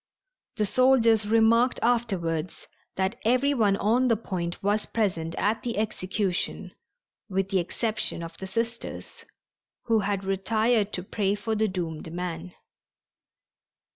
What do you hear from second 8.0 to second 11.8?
of the Sisters, who had retired to pray for the